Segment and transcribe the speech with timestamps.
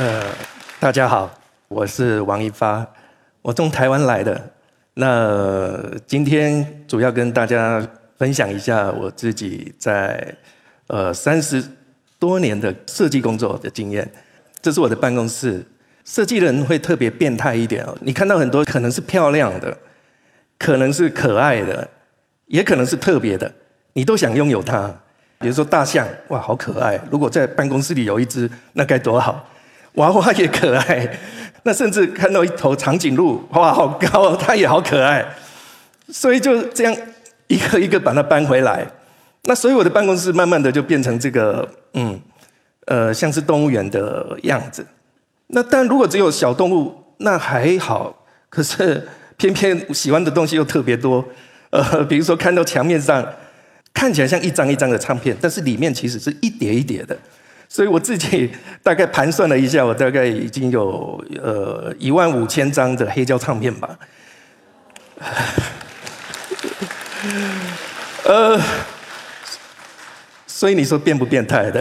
[0.00, 0.24] 呃，
[0.78, 1.30] 大家好，
[1.68, 2.86] 我是王一发，
[3.42, 4.50] 我从台湾来的。
[4.94, 7.86] 那今天主要跟大家
[8.16, 10.34] 分享一下我自己在
[10.86, 11.62] 呃三十
[12.18, 14.10] 多年的设计工作的经验。
[14.62, 15.62] 这是我的办公室，
[16.06, 17.94] 设计人会特别变态一点哦。
[18.00, 19.76] 你看到很多可能是漂亮的，
[20.58, 21.86] 可能是可爱的，
[22.46, 23.52] 也可能是特别的，
[23.92, 24.90] 你都想拥有它。
[25.40, 26.98] 比如说大象，哇，好可爱！
[27.10, 29.46] 如果在办公室里有一只，那该多好。
[29.94, 31.18] 娃娃也可爱，
[31.64, 35.24] 那甚至看到一头长颈鹿，哇，好高，哦它也好可爱。
[36.08, 36.96] 所以就这样
[37.46, 38.86] 一个一个把它搬回来。
[39.44, 42.20] 那所以我的办公室慢慢的就变成这个，嗯，
[42.86, 44.86] 呃，像是动物园的样子。
[45.48, 48.24] 那但如果只有小动物，那还好。
[48.48, 51.24] 可是偏偏喜欢的东西又特别多，
[51.70, 53.24] 呃，比如说看到墙面上
[53.94, 57.16] 看起来像一张一张的唱片，但是里面其实是一叠一叠的。
[57.72, 58.50] 所以我自己
[58.82, 63.96] 大概盘算了一下，我大概已经有呃一万五千张的黑胶唱片吧。
[68.24, 68.60] 呃，
[70.48, 71.80] 所以你说变不变态的？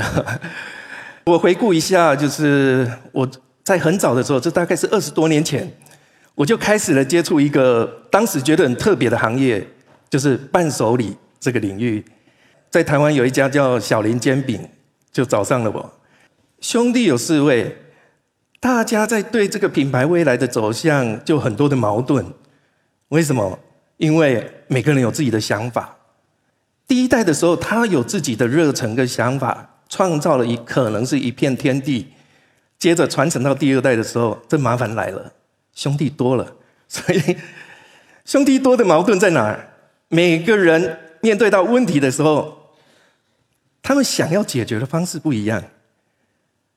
[1.26, 3.28] 我回顾一下，就是我
[3.64, 5.68] 在很早的时候，这大概是二十多年前，
[6.36, 9.66] 我就开始了接触一个当时觉得很特别的行业，
[10.08, 12.06] 就是伴手礼这个领域。
[12.70, 14.70] 在台湾有一家叫小林煎饼。
[15.12, 15.94] 就找上了我，
[16.62, 17.76] 兄弟有四位，
[18.60, 22.26] 大家在对这个品牌未来的走向就很多的矛盾。
[23.08, 23.58] 为什么？
[23.98, 25.98] 因为每个人有自己的想法。
[26.88, 32.08] 第一代的时候，他有自己的热忱跟想法，创造了一可能是一片天地。
[32.78, 35.34] 接着传承到第二代的时候，这麻烦来了，
[35.74, 36.56] 兄弟多了，
[36.88, 37.38] 所以
[38.26, 39.68] 兄弟多的矛盾在哪儿？
[40.08, 42.59] 每个人面对到问题的时候。
[43.82, 45.64] 他们想要解决的方式不一样，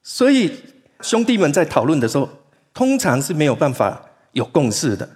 [0.03, 0.53] 所以
[1.01, 2.29] 兄弟们在讨论的时候，
[2.73, 5.09] 通常是没有办法有共识的。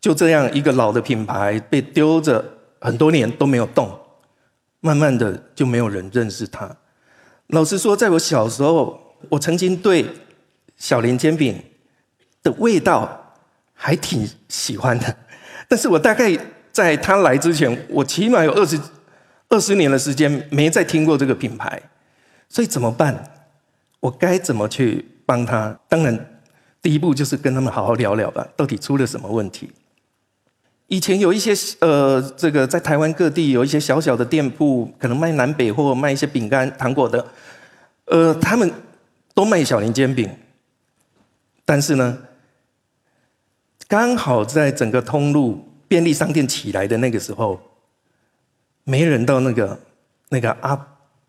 [0.00, 2.44] 就这样，一个老的品牌被丢着
[2.80, 3.98] 很多年都没有动，
[4.80, 6.76] 慢慢的就没有人认识它。
[7.48, 10.06] 老实说，在我小时候，我曾经对
[10.76, 11.60] 小林煎饼
[12.42, 13.34] 的味道
[13.72, 15.16] 还挺喜欢的，
[15.66, 16.38] 但是我大概
[16.70, 18.78] 在他来之前，我起码有二十。
[19.48, 21.80] 二十年的时间没再听过这个品牌，
[22.48, 23.32] 所以怎么办？
[24.00, 25.78] 我该怎么去帮他？
[25.88, 26.40] 当然，
[26.82, 29.70] 第一步就是跟他们好好聊聊吧，到底出了什么问题？
[30.88, 37.26] 以前有一些呃，这个在台湾各地有一些小小的店铺，可能卖南北货，卖一些饼干、糖果的，
[38.06, 38.70] 呃，他们
[39.32, 40.28] 都卖小林煎饼，
[41.64, 42.18] 但是呢，
[43.86, 47.60] 刚好在整个通路便利商店起来的那个时候。
[48.88, 49.80] 没人到那个
[50.28, 50.86] 那个阿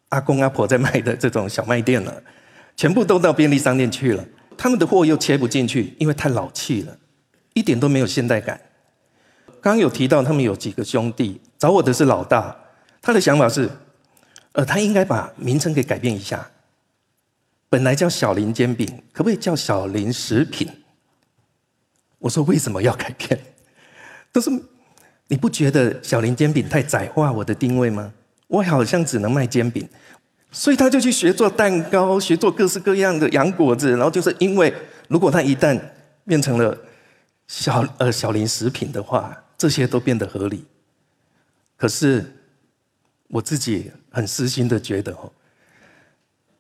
[0.09, 2.22] 阿公阿婆在卖的这种小卖店了，
[2.75, 4.23] 全部都到便利商店去了。
[4.56, 6.96] 他们的货又切不进去，因为太老气了，
[7.56, 8.62] 一点都没有现代感。
[9.59, 12.56] 刚有提到他们有几个兄弟，找我的是老大，
[13.01, 13.67] 他的想法是，
[14.51, 16.51] 呃，他应该把名称给改变一下，
[17.69, 20.69] 本来叫小林煎饼，可不可以叫小林食品？
[22.19, 23.40] 我说为什么要改变？
[24.31, 24.51] 都是。
[25.27, 28.13] 你不觉得小林煎饼太窄化我的定位吗？
[28.47, 29.88] 我好像只能卖煎饼，
[30.51, 33.91] 所以他就去学做蛋糕，学做各式各样的洋果子。
[33.91, 34.73] 然后就是因为，
[35.09, 35.77] 如果他一旦
[36.25, 36.77] 变成了
[37.47, 40.63] 小呃小林食品的话，这些都变得合理。
[41.75, 42.25] 可是
[43.27, 45.31] 我自己很私心的觉得哦，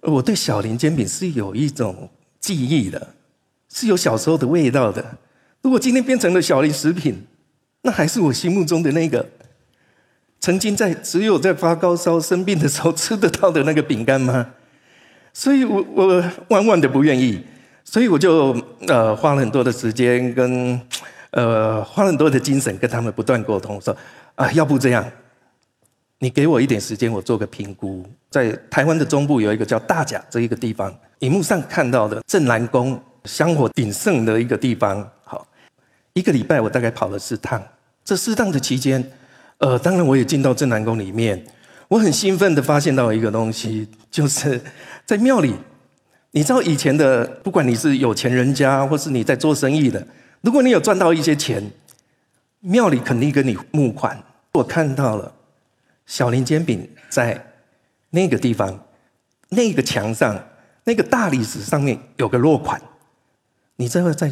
[0.01, 2.09] 我对小林煎饼是有一种
[2.41, 3.15] 记忆的，
[3.69, 5.17] 是有小时候的味道的。
[5.61, 7.25] 如果今天变成了小林食品，
[7.81, 9.25] 那还是我心目中的那个，
[10.39, 14.53] 曾经在只有在发高烧生病的时候吃得到的那个饼干吗？
[15.33, 17.43] 所以我我万万的不愿意，
[17.83, 18.55] 所以我就
[18.87, 20.79] 呃花了很多的时间跟
[21.31, 23.95] 呃花了很多的精神跟他们不断沟通，说
[24.35, 25.05] 啊要不这样，
[26.19, 28.03] 你给我一点时间，我做个评估。
[28.31, 35.07] 在台湾的中部有一个叫大甲这一个地方，荧幕上看到的镇南宫香火鼎盛的一个地方，
[36.17, 37.63] 一个礼拜我大概跑了四趟。
[38.03, 39.11] 这四趟的期间，
[39.59, 41.45] 呃，当然我也进到正南宫里面，
[41.87, 44.59] 我很兴奋的发现到一个东西，就是
[45.05, 45.53] 在庙里，
[46.31, 50.07] 你知道以前的，不管你是有钱人家，或是你在做生意的，
[50.41, 51.61] 如果你有赚到一些钱，
[52.61, 54.19] 庙里肯定跟你募款。
[54.53, 55.31] 我看到了
[56.07, 57.45] 小林煎饼在
[58.09, 58.83] 那个地方，
[59.49, 60.35] 那个墙上，
[60.85, 62.81] 那个大理石上面有个落款，
[63.75, 64.31] 你知道在。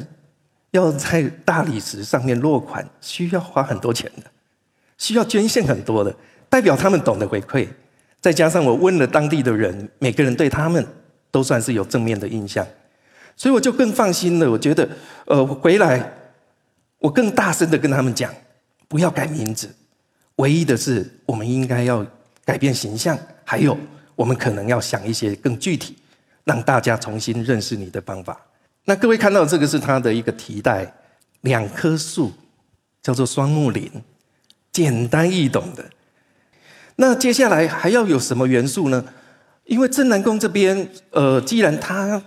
[0.75, 4.29] 要在大理石上面落款，需要花很多钱的，
[4.97, 6.15] 需要捐献很多的，
[6.49, 7.67] 代表他们懂得回馈。
[8.21, 10.85] 再加上我问了当地的人，每个人对他们
[11.31, 12.65] 都算是有正面的印象，
[13.35, 14.49] 所以我就更放心了。
[14.49, 14.89] 我觉得，
[15.25, 16.11] 呃，回来
[16.99, 18.33] 我更大声的跟他们讲，
[18.87, 19.69] 不要改名字，
[20.37, 22.05] 唯一的是我们应该要
[22.43, 23.77] 改变形象，还有
[24.15, 25.95] 我们可能要想一些更具体，
[26.45, 28.39] 让大家重新认识你的方法。
[28.85, 30.93] 那各位看到这个是它的一个题带，
[31.41, 32.31] 两棵树
[33.01, 33.91] 叫做双木林，
[34.71, 35.83] 简单易懂的。
[36.97, 39.03] 那接下来还要有什么元素呢？
[39.65, 42.21] 因为镇南宫这边，呃，既然它，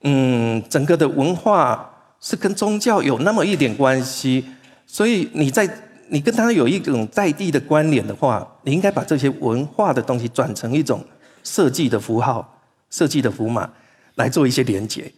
[0.00, 4.44] 嗯，整个的文化是跟宗教有那么一点关系，
[4.86, 5.68] 所以你在
[6.08, 11.04] 你跟它有一种在地的关联的话，你应该把这些文化的东西转成一种
[11.44, 13.70] 设计的符号、设计的符码
[14.14, 15.12] 来做一些连接。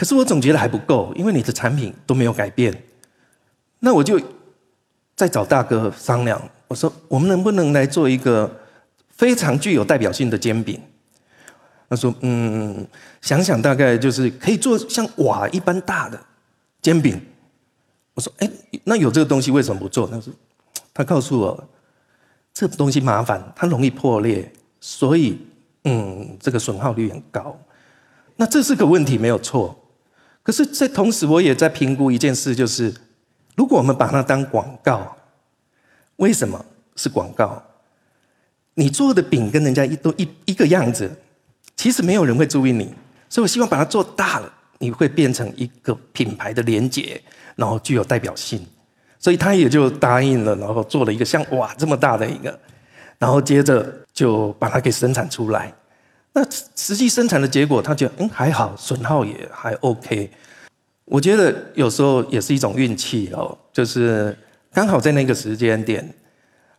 [0.00, 2.74] 可是我总觉得还不够，因为你的产品都没有改变。
[3.80, 4.18] 那我就
[5.14, 8.50] 再找大哥商量，我说我们能不能来做一个
[9.10, 10.80] 非常具有代表性的煎饼？
[11.90, 12.86] 他说：“嗯，
[13.20, 16.18] 想想大概就是可以做像瓦一般大的
[16.80, 17.20] 煎饼。”
[18.16, 18.50] 我说：“哎，
[18.84, 20.32] 那有这个东西为什么不做？”他说
[20.94, 21.68] ：“他告诉我，
[22.54, 24.50] 这东西麻烦，它容易破裂，
[24.80, 25.38] 所以
[25.84, 27.54] 嗯，这个损耗率很高。
[28.36, 29.76] 那这是个问题，没有错。”
[30.42, 32.92] 可是，在同时，我也在评估一件事，就是
[33.56, 35.16] 如果我们把它当广告，
[36.16, 36.64] 为什么
[36.96, 37.62] 是广告？
[38.74, 41.10] 你做的饼跟人家一都一一个样子，
[41.76, 42.94] 其实没有人会注意你。
[43.28, 47.20] 所以我希望把它做大了，你会变成一个品牌的连结，
[47.54, 48.66] 然后具有代表性。
[49.18, 52.58] 所以他也就答应了，然后做了一个像哇这么大的一个，
[53.18, 55.72] 然后接着就把它给生产出来。
[56.32, 56.44] 那
[56.76, 60.30] 实际生产的结果，他觉得嗯还好，损耗也还 OK。
[61.04, 64.36] 我觉得有时候也是一种运气哦，就是
[64.72, 66.08] 刚好在那个时间点，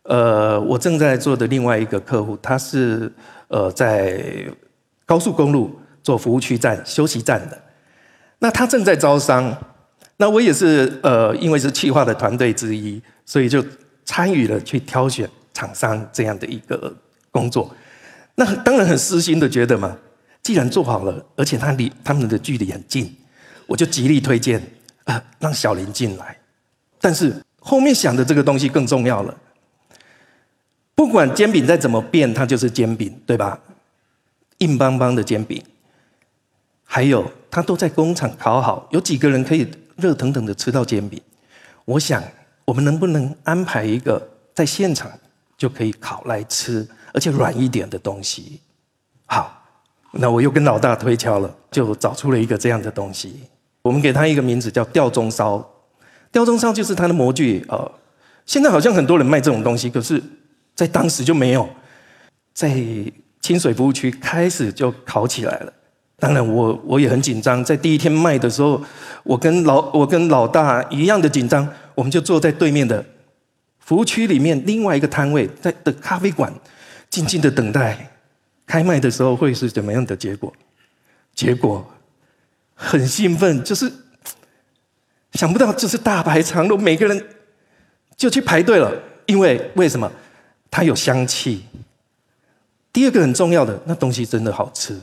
[0.03, 3.11] 呃，我正在做的另外一个客户，他是
[3.49, 4.23] 呃在
[5.05, 7.61] 高速公路做服务区站、休息站的，
[8.39, 9.53] 那他正在招商，
[10.15, 13.61] 那我也是呃因为是企划的团队之一，所以就
[14.05, 16.95] 参与了去挑选厂商这样的一个
[17.29, 17.69] 工作。
[18.43, 19.95] 那当然很私心的觉得嘛，
[20.41, 23.15] 既然做好了，而且他离他们的距离很近，
[23.67, 24.59] 我就极力推荐
[25.03, 26.35] 啊，让小林进来。
[26.99, 29.37] 但是后面想的这个东西更重要了。
[30.95, 33.59] 不管煎饼再怎么变，它就是煎饼，对吧？
[34.57, 35.63] 硬邦邦的煎饼，
[36.83, 41.21] 还有它都在工厂烤好，有几个人可以热腾腾的吃到煎饼？
[41.85, 42.23] 我想，
[42.65, 45.11] 我们能不能安排一个在现场
[45.55, 46.87] 就可以烤来吃？
[47.13, 48.59] 而且软一点的东西，
[49.25, 49.63] 好，
[50.13, 53.43] 那我又跟老大推敲了，就找出了一个这样的东西。
[53.81, 55.65] 我们给他一个名字叫吊钟烧，
[56.31, 57.91] 吊钟烧就是它的模具呃，
[58.45, 60.21] 现在好像很多人卖这种东西，可是，
[60.75, 61.67] 在当时就没有，
[62.53, 62.69] 在
[63.41, 65.73] 清水服务区开始就烤起来了。
[66.19, 68.79] 当然，我我也很紧张，在第一天卖的时候，
[69.23, 73.03] 我跟老我跟老大一样的紧张，我们就坐在对面的
[73.79, 76.53] 服务区里面另外一个摊位，在的咖啡馆。
[77.11, 78.09] 静静的等待，
[78.65, 80.51] 开卖的时候会是怎么样的结果？
[81.35, 81.87] 结果
[82.73, 83.91] 很兴奋，就是
[85.33, 87.27] 想不到，就是大排长龙，每个人
[88.15, 88.93] 就去排队了。
[89.25, 90.09] 因为为什么？
[90.71, 91.65] 它有香气。
[92.93, 94.99] 第二个很重要的，那东西真的好吃，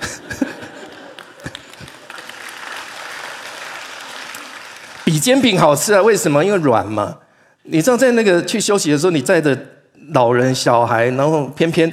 [5.04, 6.02] 比煎饼好吃啊！
[6.02, 6.44] 为什么？
[6.44, 7.18] 因为软嘛。
[7.64, 9.73] 你知道，在那个去休息的时候，你在的。
[10.12, 11.90] 老人、小孩，然后偏偏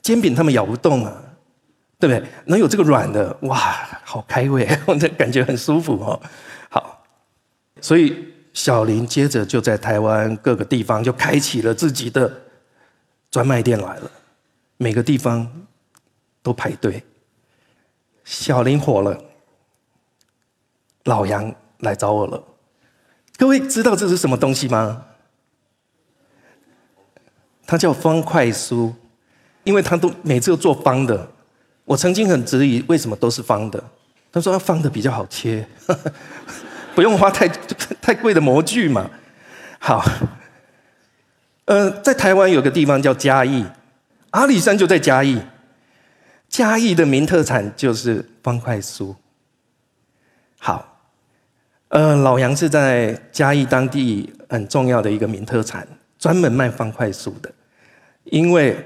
[0.00, 1.22] 煎饼他们咬不动啊，
[1.98, 2.28] 对不对？
[2.46, 3.56] 能有这个软的，哇，
[4.04, 6.20] 好开胃， 我这感觉很舒服哦。
[6.68, 7.04] 好，
[7.80, 12.32] 所以小林接着就在台湾各个地方就开启了自己的
[13.30, 14.10] 专卖店来了，
[14.76, 15.66] 每个地方
[16.42, 17.02] 都排队。
[18.24, 19.18] 小林火了，
[21.04, 22.42] 老杨来找我了。
[23.36, 25.04] 各位知道这是什么东西吗？
[27.72, 28.92] 它叫方块酥，
[29.64, 31.26] 因为它都每次都做方的。
[31.86, 33.82] 我曾经很质疑为什么都是方的，
[34.30, 35.66] 他说方的比较好切，
[36.94, 37.48] 不用花太
[38.02, 39.10] 太贵的模具嘛。
[39.78, 40.04] 好，
[41.64, 43.64] 呃，在台湾有个地方叫嘉义，
[44.32, 45.40] 阿里山就在嘉义，
[46.50, 49.14] 嘉义的名特产就是方块酥。
[50.58, 51.00] 好，
[51.88, 55.88] 呃，老杨是在嘉义当地很重要的一个名特产。
[56.18, 57.52] 专门卖方块酥的，
[58.24, 58.76] 因为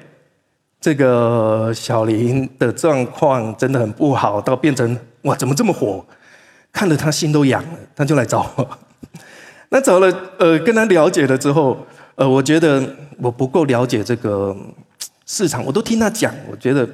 [0.80, 6.04] 这个小林的状况真的很不好，到变成哇怎么这么火，
[6.72, 8.78] 看得他心都痒了，他就来找我。
[9.68, 10.06] 那找了
[10.38, 11.76] 呃跟他了解了之后，
[12.14, 12.82] 呃我觉得
[13.18, 14.56] 我不够了解这个
[15.26, 16.88] 市场，我都听他讲，我觉得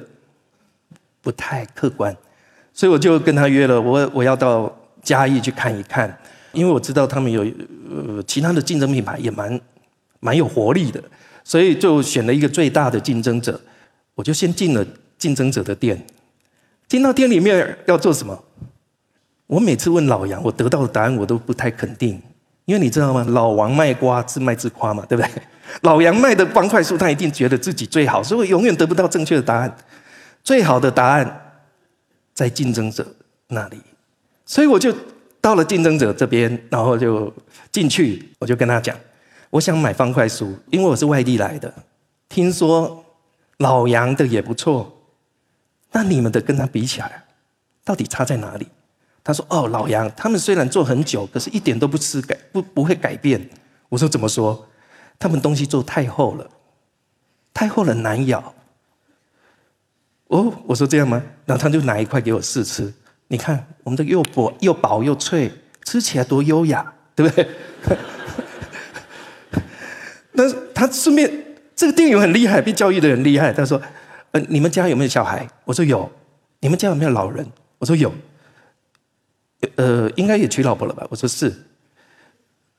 [1.21, 2.15] 不太客观，
[2.73, 6.17] 所以我就跟他约了，我我要到嘉义去看一看，
[6.51, 7.45] 因为我知道他们有
[7.89, 9.61] 呃其他的竞争品牌也蛮
[10.19, 11.01] 蛮有活力的，
[11.43, 13.59] 所以就选了一个最大的竞争者，
[14.15, 14.85] 我就先进了
[15.17, 16.05] 竞争者的店。
[16.87, 18.43] 进到店里面要做什么？
[19.47, 22.21] 我每次问老杨，我得到的答案我都不太肯定，
[22.65, 23.25] 因为你知道吗？
[23.29, 25.29] 老王卖瓜，自卖自夸嘛，对不对？
[25.81, 29.75] 老杨卖的方块酥，他一定觉得自己最好，所以我永远得不到正确的答案。
[30.43, 31.55] 最好的答案
[32.33, 33.05] 在竞争者
[33.47, 33.77] 那里，
[34.45, 34.93] 所以我就
[35.39, 37.33] 到了竞争者这边，然后就
[37.71, 38.95] 进去，我就跟他讲，
[39.53, 41.71] 我想买方块酥，因为我是外地来的，
[42.27, 43.05] 听说
[43.57, 44.91] 老杨的也不错，
[45.91, 47.25] 那你们的跟他比起来，
[47.85, 48.67] 到底差在哪里？
[49.23, 53.47] 他说：“哦，老杨，他们虽然做很久，可是一点都不吃改不不会改变。”
[53.89, 54.67] 我说：“怎么说？
[55.19, 56.49] 他们东西做太厚了，
[57.53, 58.55] 太厚了难咬。”
[60.29, 61.21] 哦，我说这样吗？
[61.45, 62.91] 然后他就拿一块给我试吃，
[63.27, 65.51] 你看我们的又薄又薄又脆，
[65.85, 67.47] 吃起来多优雅，对不对？
[70.33, 71.31] 那他顺便
[71.75, 73.51] 这个店员很厉害，被教育的很厉害。
[73.53, 73.81] 他说
[74.31, 76.09] ：“呃，你们家有没有小孩？”我说：“有。”
[76.61, 77.45] 你们家有没有老人？
[77.79, 78.13] 我说：“有。”
[79.75, 81.05] 呃，应该也娶老婆了吧？
[81.09, 81.53] 我说是，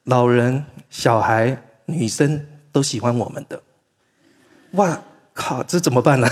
[0.05, 3.63] 老人、小孩、女生都喜欢我们的。
[4.73, 6.29] 哇靠，这怎么办呢？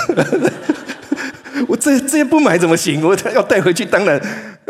[1.69, 3.02] 我这这些不买怎么行？
[3.02, 4.21] 我要带回去，当然，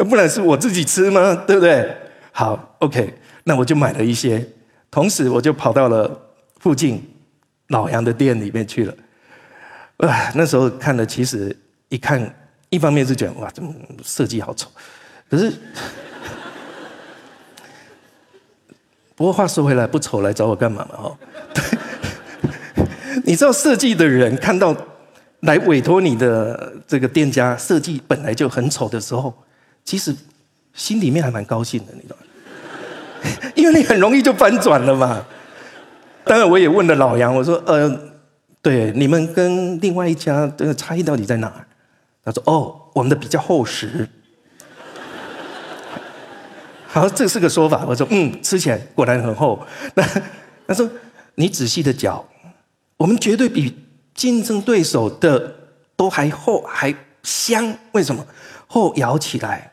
[0.09, 1.35] 不然是我自己吃吗？
[1.47, 1.97] 对不对？
[2.31, 4.47] 好，OK，那我就买了一些，
[4.91, 6.32] 同时我就跑到了
[6.63, 7.03] 附近
[7.69, 8.95] 老杨的店里面去了。
[9.97, 11.55] 啊，那时候看了，其实
[11.89, 12.33] 一看，
[12.71, 13.61] 一方面是觉得哇，这
[14.05, 14.71] 设计好丑。
[15.29, 15.51] 可是，
[19.17, 20.95] 不过话说回来，不丑来找我干嘛嘛？
[20.99, 21.19] 哦，
[23.27, 24.73] 你知道设计的人看到
[25.41, 29.35] 来委托你的这个店家设计本来就很丑的时候，
[29.85, 30.15] 其实
[30.75, 32.23] 心里面还蛮高兴的，你知道吗？
[33.57, 35.27] 因为你很容易就翻转了嘛。
[36.25, 37.99] 当然，我也问了老杨，我说：“呃，
[38.61, 41.53] 对，你们跟另外一家的差异到底在哪？”
[42.25, 44.09] 他说：“哦，我们的比较厚实。
[46.87, 47.85] ”好，这是个说法。
[47.87, 49.61] 我说，嗯，吃起来果然很厚。
[49.95, 50.05] 那
[50.67, 50.89] 他说，
[51.35, 52.25] 你仔细的嚼，
[52.97, 53.77] 我们绝对比
[54.15, 55.55] 竞争对手的
[55.97, 57.77] 都还厚还香。
[57.93, 58.25] 为什么？
[58.69, 59.73] 厚咬起来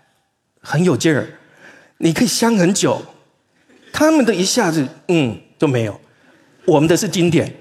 [0.61, 1.25] 很有劲儿，
[1.99, 3.01] 你可以香很久。
[3.93, 5.99] 他们的一下子，嗯，就没有。
[6.69, 7.53] 我们的是经典，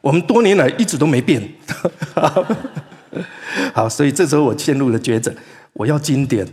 [0.00, 1.42] 我们多年来一直都没变。
[3.72, 5.34] 好，所以这时候我陷入了抉择：
[5.72, 6.46] 我要经典，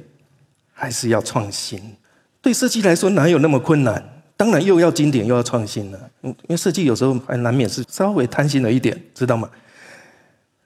[0.73, 1.95] 还是要创新？
[2.41, 4.01] 对设计来说，哪有那么困难？
[4.35, 6.09] 当然又要经典又要创新了。
[6.23, 9.49] 嗯，因为设计有时候还难免是稍微贪心了一点，知道吗？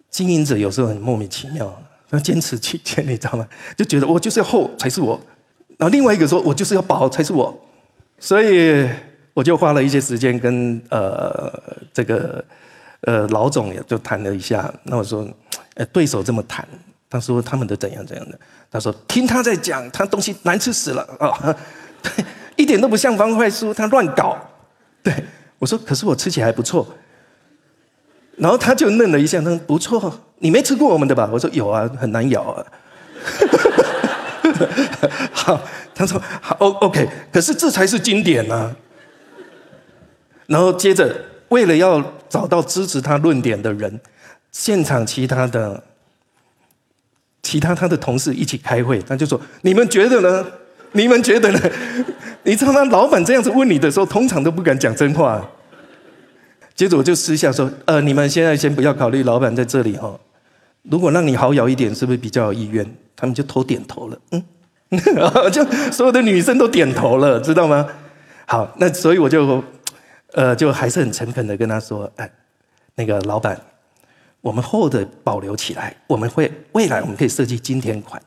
[0.09, 3.47] 经营者有时候很莫名其妙，要坚持己见，你知道吗？
[3.75, 5.19] 就觉得我就是要厚才是我，
[5.77, 7.67] 然后另外一个说我就是要薄才是我，
[8.17, 8.87] 所以
[9.37, 11.53] 我就花了一些时间跟呃
[11.93, 12.43] 这个
[13.01, 14.73] 呃老总也就谈了一下。
[14.81, 15.29] 那我说，
[15.75, 16.67] 呃对手这么谈，
[17.07, 18.39] 他说他们都怎样怎样的。
[18.71, 21.55] 他说：“听他在讲，他东西难吃死了啊！
[22.01, 22.11] 对，
[22.57, 24.35] 一点都不像方块酥，他乱搞。
[25.03, 25.13] 对
[25.59, 26.87] 我说：可是我吃起来不错。
[28.37, 31.29] 然后他就愣了一下，他说：不错，你没吃过我们的吧？
[31.31, 32.65] 我说：有啊，很难咬啊。
[35.31, 35.61] 好，
[35.93, 37.07] 他说：好，O，OK。
[37.31, 38.75] 可是这才是经典呢。
[40.47, 41.15] 然后接着，
[41.49, 43.99] 为了要找到支持他论点的人，
[44.51, 45.83] 现场其他的。”
[47.43, 50.45] 其他他的同事一起开会，他就说：“你们觉得呢？
[50.91, 51.59] 你们觉得呢？”
[52.43, 52.83] 你知道吗？
[52.85, 55.49] 老板这样子问你的时候，通常都不敢讲真话。
[56.75, 60.19] 接着我就私下说：“呃，你们现在先不要考虑老板在这里哈。
[60.83, 62.85] 如果让你好咬一点，是不是比较有意愿？”
[63.15, 64.17] 他们就都点头了。
[64.31, 64.43] 嗯，
[65.49, 67.87] 就所有的女生都点头了，知道吗？
[68.45, 69.63] 好，那所以我就
[70.33, 72.29] 呃，就还是很诚恳的跟他说：“哎，
[72.95, 73.59] 那个老板。”
[74.41, 78.21] 我们厚的保留起来，我们会未来我们可以设计经典款，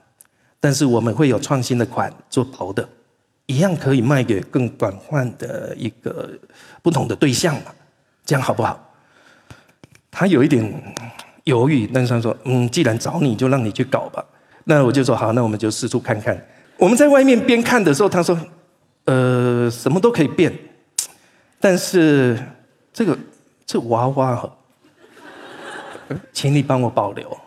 [0.58, 2.86] 但是我们会有创新的款做薄的，
[3.46, 6.28] 一样可以卖给更广泛的一个
[6.82, 7.72] 不同的对象嘛？
[8.26, 8.92] 这样好不好？
[10.10, 10.94] 他有一点
[11.44, 14.22] 犹豫，但是他说：“嗯，既然找你就让你去搞吧。”
[14.64, 16.38] 那我就说：“好，那我们就四处看看。”
[16.76, 18.38] 我们在外面边看的时候，他说
[19.06, 20.52] ：“呃，什么都可以变，
[21.60, 22.36] 但是
[22.92, 23.16] 这个
[23.64, 24.50] 这娃娃哈。”
[26.32, 27.38] 请你帮我保留，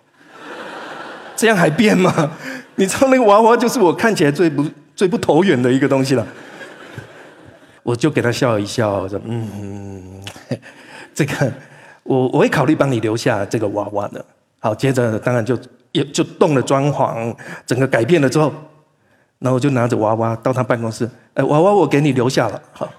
[1.35, 2.31] 这样还变吗？
[2.75, 4.65] 你知道那个娃娃就是我看起来最不
[4.95, 6.25] 最不投缘的一个东西了。
[7.83, 10.23] 我就给他笑一笑，说：“嗯，
[11.13, 11.51] 这个
[12.03, 14.25] 我我会考虑帮你留下这个娃娃的。”
[14.59, 15.59] 好，接着当然就
[15.91, 18.49] 也就动了装潢，整个改变了之后，
[19.39, 22.89] 然后我就拿着娃娃到他办公室，哎，娃娃我给你留下了，好。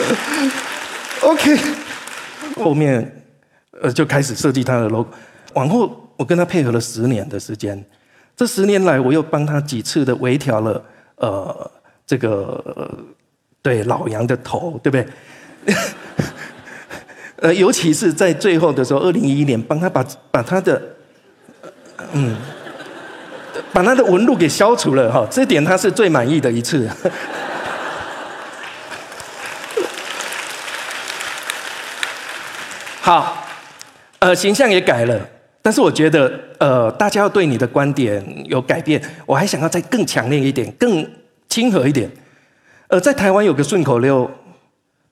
[1.22, 1.58] OK，
[2.56, 3.24] 后面
[3.80, 5.10] 呃就开始设计他的 logo，
[5.54, 7.84] 往后我跟他配合了十年的时间，
[8.36, 10.82] 这十年来我又帮他几次的微调了
[11.16, 11.70] 呃
[12.06, 12.98] 这个
[13.62, 15.06] 对老杨的头，对不对？
[17.36, 20.82] 呃，尤其是在最后的时候，二零一一年帮他把把他的
[22.12, 22.36] 嗯
[23.72, 26.88] 把他的纹路给消除了哈，这点他是最满意的一次。
[33.02, 33.34] 好，
[34.18, 35.18] 呃，形象也改了，
[35.62, 41.10] 但是我觉得，呃，大家要对你的观点有改变，我还想要再更强烈一点，更
[41.48, 42.10] 亲和一点。
[42.88, 44.30] 呃，在台湾有个顺口溜，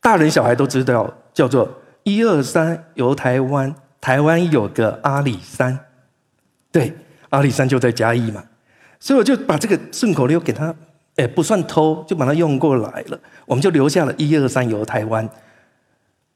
[0.02, 5.78] 大人小孩都知道，叫做“一二三游台湾”，台湾有个阿里山，
[6.70, 6.92] 对，
[7.30, 8.44] 阿里山就在嘉义嘛，
[9.00, 10.74] 所以我就把这个顺口溜给他，
[11.16, 15.26] 哎，不算偷，就把它用过来了，我们就留下了一二三游台湾。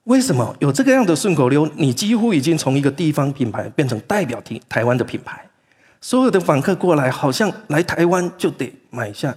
[0.05, 1.69] 为什么有这个样的顺口溜？
[1.77, 5.41] 你几乎已经从一个地方品牌变成代表台台湾的品牌，
[6.01, 9.33] 所有的访客过来，好像来台湾就得买下，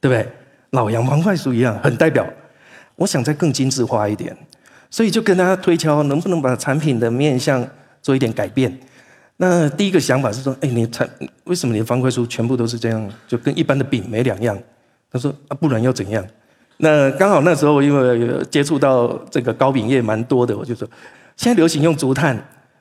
[0.00, 0.30] 对不对？
[0.70, 2.26] 老洋方块酥一样，很代表。
[2.96, 4.36] 我想再更精致化一点，
[4.90, 7.66] 所以就跟大家推敲，能不能把产品的面向
[8.02, 8.78] 做一点改变？
[9.38, 11.08] 那第一个想法是说，哎，你产
[11.44, 14.58] 为什么你的方块酥全部都是这样，就跟一般的饼没两样？
[15.10, 16.22] 他说啊，不然要怎样？
[16.78, 20.86] 那刚好那时候，因为接触到这个糕饼业蛮多的，我就说，
[21.36, 22.38] 现在流行用竹炭，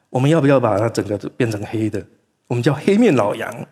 [0.10, 2.06] 我们要不要把它整个变成黑的？
[2.48, 3.68] 我们叫黑面老杨。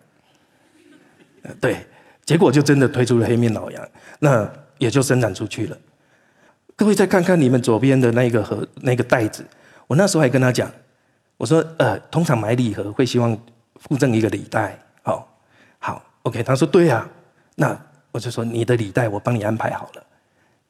[1.60, 1.76] 对，
[2.24, 3.88] 结果就真的推出了黑面老杨，
[4.20, 5.76] 那也就生产出去了。
[6.74, 9.44] 各位再看看你们左边的那个盒那个袋子，
[9.86, 10.70] 我那时候还跟他讲，
[11.36, 13.38] 我说呃，通常买礼盒会希望
[13.76, 15.28] 附赠一个礼袋，好，
[15.78, 17.06] 好，OK，他说对呀，
[17.56, 17.78] 那
[18.10, 20.02] 我就说你的礼袋我帮你安排好了。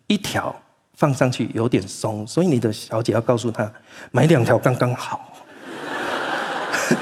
[0.06, 0.54] 一条
[0.96, 3.70] 放上去有点松，所以你的小姐要告诉他
[4.10, 5.32] 买两条刚刚好。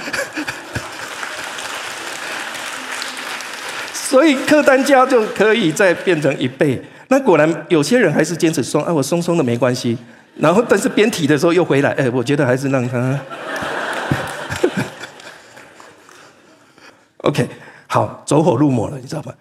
[3.92, 6.82] 所以客单价就可以再变成一倍。
[7.08, 9.98] 那果然有些人还是坚持松，哎，我松松的没关系。
[10.36, 13.18] 然后但是边提的时候又回来，哎，我觉得还是让他。
[17.18, 17.46] OK，
[17.86, 19.32] 好，走火入魔了，你知道吗？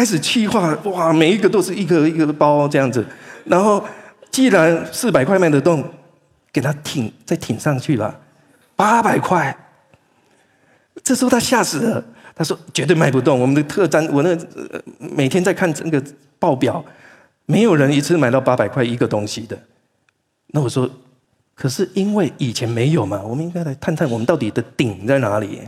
[0.00, 3.04] 开始气化，哇，每一个都是一个一个包这样子，
[3.44, 3.84] 然后
[4.30, 5.84] 既然四百块卖得动，
[6.50, 8.18] 给他挺再挺上去了，
[8.74, 9.54] 八百块，
[11.04, 12.02] 这时候他吓死了，
[12.34, 13.38] 他说绝对卖不动。
[13.38, 14.34] 我们的特单，我那
[14.98, 16.02] 每天在看那个
[16.38, 16.82] 报表，
[17.44, 19.58] 没有人一次买到八百块一个东西的。
[20.46, 20.88] 那我说，
[21.54, 25.60] 可是因为以前没有嘛，我们应该来探探我们到底的顶在哪里。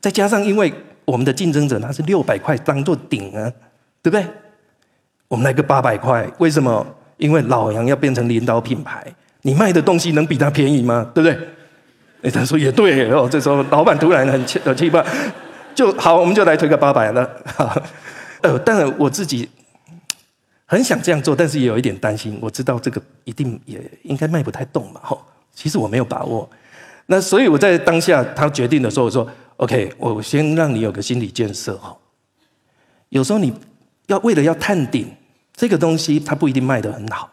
[0.00, 0.72] 再加上因为
[1.04, 3.52] 我们的竞争者他是六百块当做顶啊。
[4.02, 4.26] 对不对？
[5.28, 6.86] 我们来个八百块，为什么？
[7.16, 9.06] 因为老杨要变成领导品牌，
[9.42, 11.08] 你卖的东西能比他便宜吗？
[11.14, 11.48] 对不对？
[12.22, 13.28] 哎，他说也对哦。
[13.30, 15.02] 这时候老板突然很气，气愤，
[15.74, 17.30] 就好，我们就来推个八百了。
[18.42, 19.48] 呃，当然我自己
[20.66, 22.36] 很想这样做，但是也有一点担心。
[22.42, 25.00] 我知道这个一定也应该卖不太动嘛。
[25.04, 26.50] 吼，其实我没有把握。
[27.06, 29.26] 那所以我在当下他决定的时候，我说
[29.58, 31.96] OK，我先让你有个心理建设哈。
[33.08, 33.54] 有时候你。
[34.12, 35.10] 要为了要探顶，
[35.54, 37.30] 这个东西它不一定卖得很好，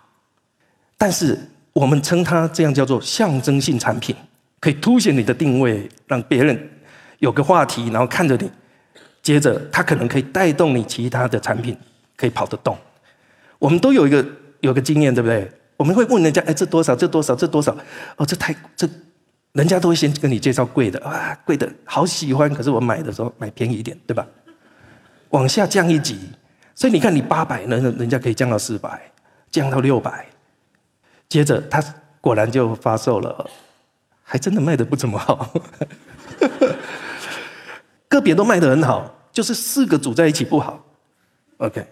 [0.98, 1.38] 但是
[1.74, 4.16] 我们称它这样叫做象征性产品，
[4.60, 6.70] 可以凸显你的定位，让别人
[7.20, 8.50] 有个话题，然后看着你，
[9.22, 11.78] 接着它可能可以带动你其他的产品
[12.16, 12.78] 可以跑得动。
[13.60, 14.26] 我们都有一个
[14.62, 15.52] 有个经验，对不对？
[15.78, 16.96] 我们会问人家，哎，这多少？
[16.96, 17.36] 这多少？
[17.36, 17.76] 这多少？
[18.18, 18.90] 哦，这太这，
[19.54, 24.26] 人家都会先跟你介绍贵的，啊，贵的好喜欢，可是我买的时候买便宜一点，对吧？
[25.30, 26.18] 往下降一级。
[26.80, 29.12] 所以你看，你八百，人人家可以降到四百，
[29.52, 30.26] 降到六百，
[31.28, 31.84] 接着他
[32.22, 33.50] 果然就发售了，
[34.24, 35.54] 还真的卖的不怎么好，
[38.08, 40.82] 个别都卖的很好，就是四个组在一起不好
[41.58, 41.86] ，OK，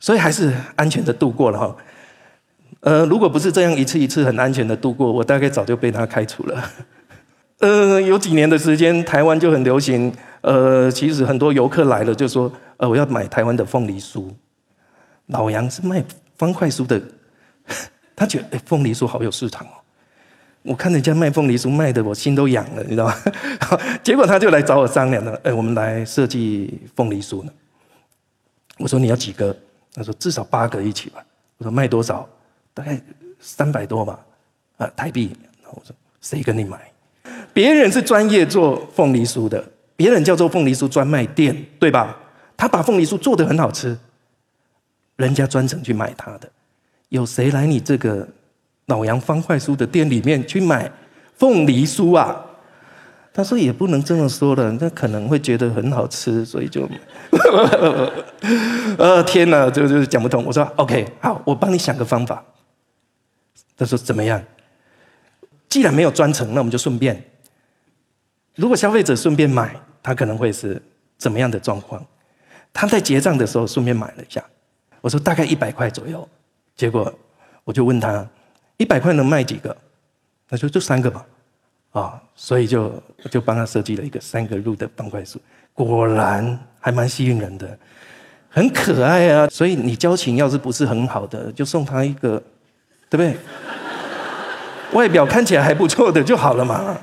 [0.00, 1.76] 所以还是安全的度过了哈。
[2.80, 6.68] 呃，如果不是这样一次一次很安全的度过，我大概早就被他开除了。
[7.64, 10.12] 呃，有几年的时间，台湾就很流行。
[10.42, 14.30] 呃，其实很多游客来了就说：“呃，我要买台湾的凤梨酥。”
[15.28, 16.04] 老杨是卖
[16.36, 17.00] 方块酥的，
[18.14, 19.80] 他觉得哎，凤梨酥好有市场哦。
[20.60, 23.14] 我看人家卖凤梨酥卖的，我心都痒了，你知道吗？
[24.04, 27.50] 结果他就来找我商量了：“哎，我们来设计凤梨酥呢。”
[28.76, 29.56] 我说：“你要几个？”
[29.94, 31.24] 他说：“至少八个一起吧。”
[31.56, 32.28] 我说：“卖多少？
[32.74, 33.00] 大概
[33.40, 34.20] 三百多吧。”
[34.76, 35.34] 啊，台币。
[35.70, 36.78] 我说谁跟你买？
[37.54, 39.64] 别人是专业做凤梨酥的，
[39.96, 42.14] 别人叫做凤梨酥专卖店，对吧？
[42.56, 43.96] 他把凤梨酥做得很好吃，
[45.16, 46.50] 人家专程去买他的。
[47.08, 48.28] 有谁来你这个
[48.86, 50.90] 老杨方块酥的店里面去买
[51.36, 52.44] 凤梨酥啊？
[53.32, 56.88] 他说也不能这么说了，那可能会觉得很好吃，所以就，
[58.98, 60.44] 呃，天哪，就就讲不通。
[60.44, 62.44] 我说 OK，好，我帮你想个方法。
[63.76, 64.40] 他说怎么样？
[65.68, 67.20] 既然没有专程，那我们就顺便。
[68.54, 70.80] 如果消费者顺便买，他可能会是
[71.18, 72.04] 怎么样的状况？
[72.72, 74.44] 他在结账的时候顺便买了一下。
[75.00, 76.28] 我说大概一百块左右。
[76.76, 77.12] 结果
[77.62, 78.26] 我就问他，
[78.76, 79.76] 一百块能卖几个？
[80.48, 81.24] 他说就三个吧。
[81.92, 85.36] 啊，所以就就帮他设计了一个三个入的方块酥，
[85.72, 87.78] 果然还蛮吸引人的，
[88.50, 89.46] 很可爱啊。
[89.48, 92.42] 所以你交情要是不是很好的，就送他一个，
[93.08, 93.36] 对不对？
[94.92, 96.98] 外表看起来还不错的就好了嘛。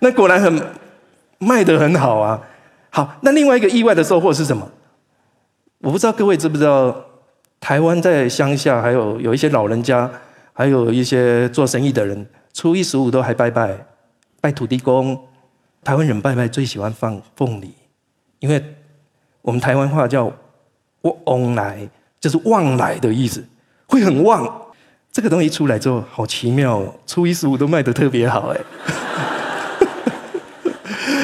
[0.00, 0.62] 那果然很
[1.38, 2.40] 卖得很好啊。
[2.90, 4.68] 好，那另外一个意外的收获是什么？
[5.80, 7.04] 我不知道各位知不知道，
[7.60, 10.10] 台湾在乡下还有有一些老人家，
[10.52, 13.86] 还有一些做生意的人，初一十五都还拜拜。
[14.40, 15.20] 拜土地公，
[15.82, 17.74] 台湾人拜拜最喜欢放凤梨，
[18.38, 18.64] 因为
[19.42, 20.32] 我们台湾话叫
[21.02, 21.88] “旺来”，
[22.20, 23.44] 就是旺来的意思，
[23.88, 24.62] 会很旺。
[25.10, 28.60] 这个东西出来之后，好奇妙哦，初一十五都卖得特别好哎。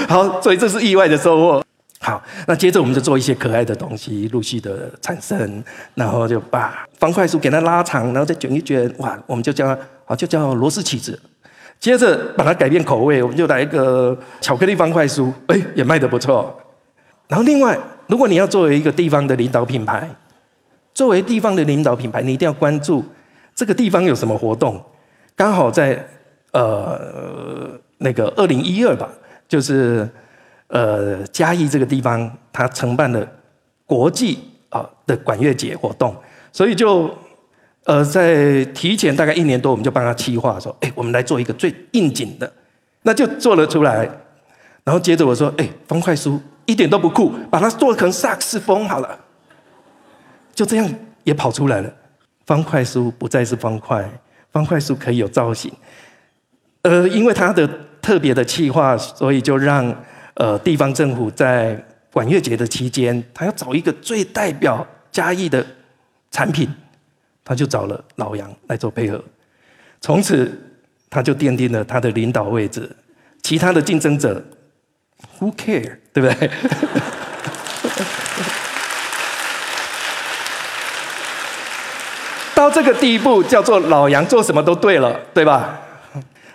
[0.08, 1.64] 好，所以这是意外的收获。
[2.00, 5.64] 好，那接着我们就做一些可爱的东西，陆续的产生，
[5.94, 11.18] 然后就把方块书给它拉长，然后再卷一卷，哇，我们就叫它，好，就叫螺丝起子。
[11.80, 16.54] 接着把它改变口味，我们就来一个巧克力方块酥，哎，也卖得不错。
[17.26, 20.08] 然后另外，如果你要作为一个地方的领导品牌，
[20.92, 23.02] 作为地方的领导品牌，你一定要关注
[23.54, 24.82] 这个地方有什么活动。
[25.34, 26.06] 刚好在
[26.52, 29.08] 呃那个二零一二吧，
[29.48, 30.08] 就是
[30.68, 33.26] 呃嘉义这个地方，他承办了
[33.86, 36.14] 国际啊的管乐节活动，
[36.52, 37.12] 所以就。
[37.86, 42.50] 呃，在提前大概一年多，我们就帮他企划说：“哎，我们来做一个最应景的，
[43.02, 44.08] 那就做了出来。
[44.84, 49.20] 然后接着我说：‘哎，方块书一点都不酷，把它做成萨克斯风好了。’
[50.56, 51.94] 就这样也跑出来了。
[52.46, 54.10] 方块书不再是方块，
[54.50, 55.70] 方块书可以有造型。
[56.84, 57.68] 呃，因为它的
[58.04, 59.90] 特别的企划，所以就让
[60.34, 65.64] 呃地方政府在管乐节的期间，他要找一个最代表嘉义的
[66.30, 66.68] 产品。”
[67.46, 69.22] 他就找了老杨来做配合，
[70.00, 70.50] 从此
[71.10, 72.90] 他就奠定了他的领导位置。
[73.42, 74.42] 其他的竞争者
[75.38, 75.98] ，Who care？
[76.12, 76.50] 对不对？
[82.54, 85.78] 到这个地步，叫做老杨做什么都对了，对吧？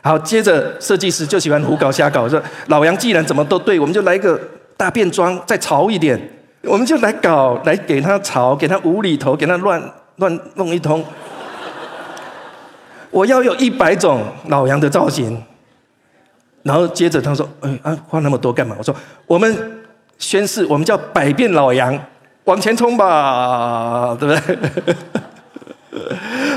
[0.01, 4.39] 好，接着设计师就喜欢胡搞瞎搞，说老杨既然怎么都对，我们就来个
[4.75, 6.19] 大变装，再潮一点，
[6.63, 9.81] 我们就来搞，来给他潮，给他无厘头，给他乱。
[10.19, 11.01] 乱弄一通，
[13.09, 15.41] 我要有一百种老杨的造型，
[16.61, 18.93] 然后接着他说：“哎啊，花那么多干嘛？”我说
[19.25, 19.81] ：“我们
[20.17, 21.97] 宣誓，我们叫百变老杨，
[22.43, 24.57] 往前冲吧，对不对？”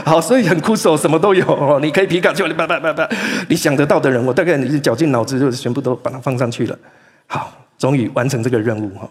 [0.05, 3.09] 好，所以很酷手，什么都有哦，你可以皮卡丘，你叭叭叭叭，
[3.49, 6.79] 你想得到的人，我大概你是绞尽脑汁，就全部都把它放上去了。
[7.27, 9.09] 好，终于完成这个任务哈。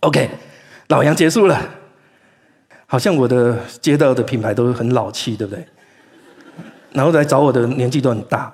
[0.00, 0.28] OK，
[0.88, 1.60] 老杨结束了。
[2.86, 5.66] 好像我的街道的品牌都很老气，对不对？
[6.92, 8.52] 然后来找我的年纪都很大。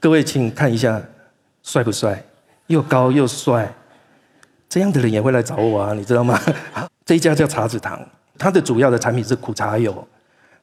[0.00, 1.00] 各位请看一下，
[1.62, 2.24] 帅不帅？
[2.66, 3.72] 又高又帅，
[4.68, 6.40] 这样的人也会来找我啊，你知道吗？
[7.04, 8.00] 这一家叫茶子堂，
[8.36, 10.06] 它的主要的产品是苦茶油。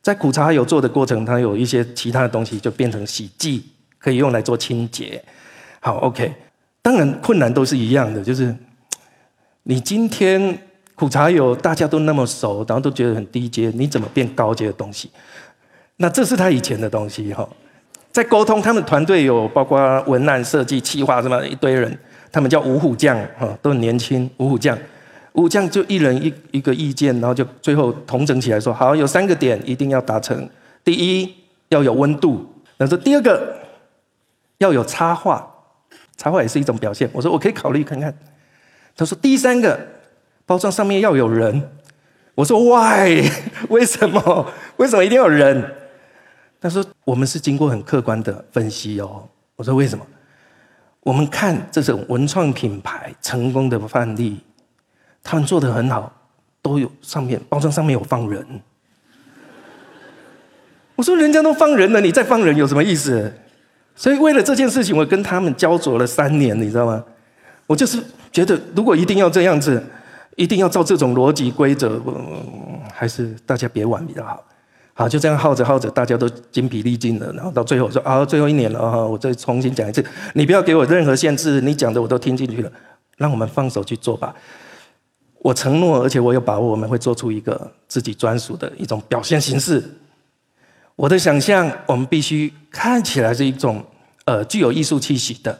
[0.01, 3.63] 在苦茶油做的过程，它有一些其他的东西就变成洗剂，
[3.97, 5.23] 可以用来做清洁。
[5.79, 6.33] 好，OK。
[6.81, 8.55] 当然困难都是一样的，就是
[9.63, 10.57] 你今天。
[10.93, 15.09] 苦茶油大家都那么熟，然后都觉得很低阶，你怎么变高阶的东西？
[15.95, 17.47] 那这是他以前的东西哈。
[18.11, 21.97] 在沟通，他们团队有包括文案设计、企划什么一堆人，
[22.31, 24.29] 他们叫五虎将哈，都很年轻。
[24.37, 24.77] 五虎将，
[25.33, 30.49] 五将就一人一一个意见，然后就最后统整起来说：好，有三个点一定要达成。
[30.83, 31.33] 第一
[31.69, 32.45] 要有温度，
[32.77, 33.55] 那说第二个
[34.57, 35.47] 要有插画，
[36.17, 37.09] 插画也是一种表现。
[37.13, 38.15] 我说我可以考虑看看。
[38.95, 39.79] 他说第三个。
[40.43, 41.69] 包装上面要有人，
[42.35, 43.23] 我说 Why？
[43.69, 44.51] 为什么？
[44.75, 45.63] 为什么一定要有人？
[46.59, 49.29] 他说我们是经过很客观的分析哦。
[49.55, 50.05] 我说为什么？
[51.03, 54.41] 我们看这种文创品牌成功的范例，
[55.23, 56.11] 他们做的很好，
[56.61, 58.45] 都有上面包装上面有放人。
[60.95, 63.33] 我说人家都放人了，你再放人有什么意思？
[63.95, 67.03] 所以为了这件事情，我跟他们焦灼了三年，你知道吗？
[67.67, 69.83] 我就是觉得，如果一定要这样子，
[70.35, 71.99] 一定要照这种逻辑规则，
[72.93, 74.43] 还是大家别玩比较好。
[74.93, 80.03] 好，就这样耗着耗着，大家都精疲力尽了，然后到最后说啊，最后一年了啊，我再重新讲一次，
[80.33, 82.71] 你不要给我任何限制，你讲的我都听进去了，
[83.17, 84.35] 让我们放手去做吧。
[85.43, 89.83] 我承诺，而且我有把握，我们会做出一个自己专属的一种表现形式。
[90.95, 93.83] 我的想象，我们必须看起来是一种
[94.25, 95.57] 呃具有艺术气息的，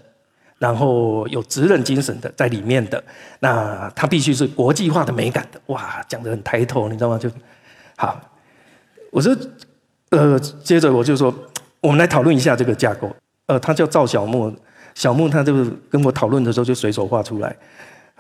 [0.60, 3.04] 然后有职人精神的在里面的。
[3.40, 5.60] 那它必须是国际化的美感的。
[5.68, 7.18] 哇，讲的很抬头，你知道吗？
[7.18, 7.28] 就
[7.98, 8.22] 好。
[9.10, 9.36] 我说，
[10.12, 11.34] 呃，接着我就说，
[11.80, 13.10] 我们来讨论一下这个架构。
[13.48, 14.54] 呃，他叫赵小木，
[14.94, 17.56] 小木他就跟我讨论的时候就随手画出来。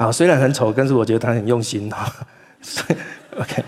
[0.01, 2.11] 啊，虽然很丑，但是我觉得他很用心 哈。
[3.37, 3.63] OK，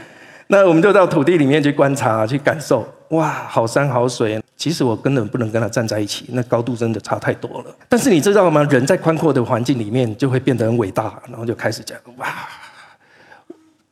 [0.47, 2.91] 那我们就到土地里面去观察、去感受。
[3.09, 7.75] 哇，好山好水，其实我根本不能跟他站在一起，那高度真的差太多了。
[7.87, 8.63] 但是你知道吗？
[8.63, 12.27] 人在宽阔的环境里面就会变得很伟大，然后就开始讲哇。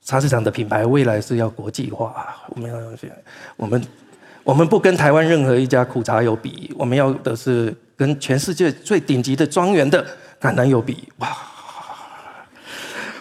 [0.04, 2.78] 茶市场的品牌未来是要国际化，我们要
[3.56, 3.82] 我们
[4.44, 10.04] 我们不跟台湾任何一家苦茶油比，我们要的是跟全世界最顶级的庄园的
[10.42, 11.08] 橄榄油比。
[11.20, 11.30] 哇！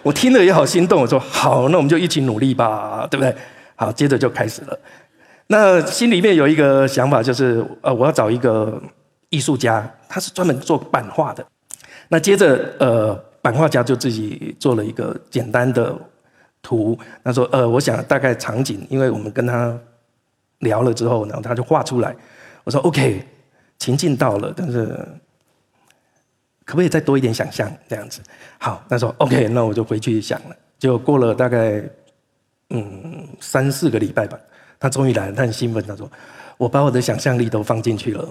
[0.03, 3.35] 我听了也好心动，我说好，那我们就一起努力吧，对不对？
[3.77, 4.79] 好，接着就开始了。
[5.47, 8.81] 那心里面有一个想法，就是呃，我要找一个
[9.29, 11.45] 艺术家，他是专门做版画的。
[12.09, 15.95] 那接着呃，版画家就自己做了一个简单的。
[16.63, 19.75] 图，他说：“呃，我想大概场景，因为我们跟他
[20.59, 22.15] 聊了之后，然后他就画出来。
[22.65, 23.25] 我说：‘OK，
[23.79, 24.95] 情境到了，但是
[26.71, 28.21] 可不可以再多一点想象？’这样子，
[28.59, 31.83] 好，他说：‘OK，那我就回去想了。’就过了大概
[32.69, 34.39] 嗯三四个礼拜吧，
[34.79, 36.09] 他终于来了，他很兴奋，他说
[36.57, 38.25] ：‘我把我的想象力都放进去了，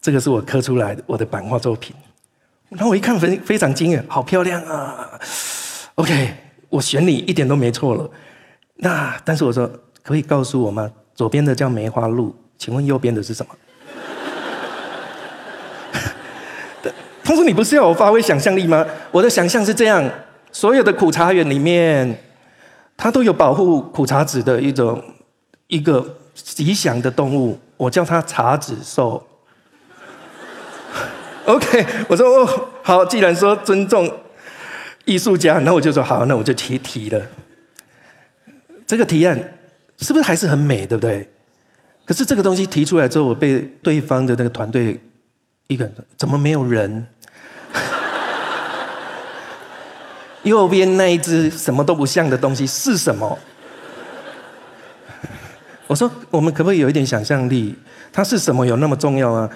[0.00, 1.94] 这个是我刻出来的我的版画作品。’
[2.70, 5.20] 然后我一看，非非常惊艳，好漂亮啊
[5.94, 6.34] ！OK。”
[6.72, 8.10] 我选你一点都没错了，
[8.76, 9.70] 那但是我说
[10.02, 10.90] 可以告诉我吗？
[11.14, 13.54] 左边的叫梅花鹿，请问右边的是什么？
[17.24, 18.84] 他说你不是要我发挥想象力吗？
[19.10, 20.08] 我的想象是这样：
[20.50, 22.18] 所有的苦茶园里面，
[22.96, 25.02] 它都有保护苦茶籽的一种
[25.68, 29.26] 一个吉祥的动物，我叫它茶籽兽。
[31.46, 34.10] OK，我说哦，好，既然说尊重。
[35.04, 37.20] 艺术家，那我就说好，那我就提提了。
[38.86, 39.36] 这个提案
[39.98, 41.28] 是不是还是很美，对不对？
[42.04, 45.00] 可是这个东西提出来之后，我被对方的那个团队
[45.66, 47.04] 一个人怎么没有人？
[50.42, 53.38] 右边那一只什么都不像的东西是什么？
[55.86, 57.74] 我说我们可不可以有一点想象力？
[58.12, 59.48] 它是什么有那么重要啊？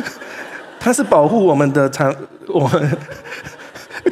[0.78, 2.14] 它是保护我们的长
[2.48, 2.98] 我们。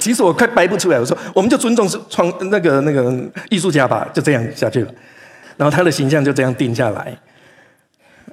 [0.00, 3.12] 其实我快掰不出来，我说我们就尊重是创那个那个
[3.50, 4.90] 艺术家吧，就这样下去了。
[5.56, 7.16] 然后他的形象就这样定下来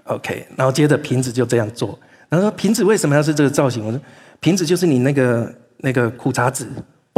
[0.05, 0.47] ，OK。
[0.55, 1.99] 然后接着瓶子就这样做。
[2.29, 3.85] 然后说瓶子为什么要是这个造型？
[3.85, 3.99] 我说
[4.39, 6.67] 瓶子就是你那个那个苦茶籽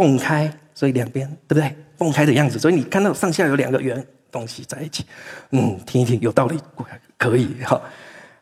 [0.01, 1.75] 蹦开，所以两边对不对？
[1.97, 5.05] 蹦开的样子，所以你看到上下有两个圆东西在一起。
[5.51, 6.59] 嗯，听一听有道理，
[7.17, 7.79] 可以哈。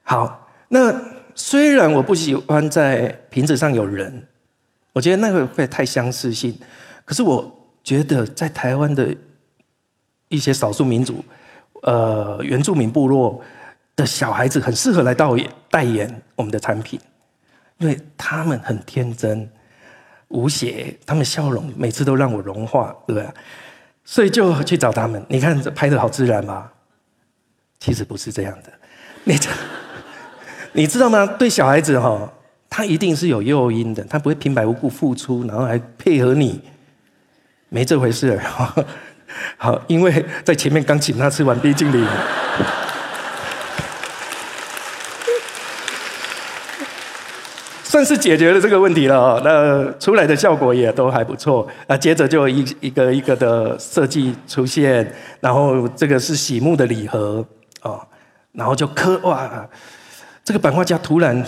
[0.04, 0.96] 好，那
[1.36, 4.26] 虽然我不喜欢在瓶子上有人。
[4.92, 6.58] 我觉得那个会太相似性，
[7.06, 9.16] 可是我觉得在台湾的
[10.30, 11.24] 一些少数民族，
[11.84, 13.40] 呃，原住民部落
[13.96, 15.38] 的小孩子很适合来到
[15.70, 17.00] 代言我们的产品，
[17.78, 19.48] 因为他们很天真
[20.30, 23.28] 无邪，他们笑容每次都让我融化，对不对？
[24.04, 25.24] 所以就去找他们。
[25.28, 26.72] 你看拍的好自然吧？
[27.80, 28.72] 其实不是这样的，
[29.24, 29.38] 你
[30.74, 31.26] 你知道吗？
[31.26, 32.34] 对小孩子哈。
[32.72, 36.62] 他一定是有诱因的，他不会平白无故付出，然后还配合你，
[37.70, 38.40] 没这回事。
[39.58, 42.08] 好，因为在前面刚请他吃完毕竟礼，
[47.90, 49.42] 算是解决了这个问题了。
[49.44, 51.98] 那出来的效果也都还不错啊。
[51.98, 57.44] 接着就一一个一个的设计出现，然后这个是喜木的礼盒
[57.82, 58.00] 哦，
[58.52, 59.68] 然后就刻哇，
[60.44, 61.44] 这个版画家突然。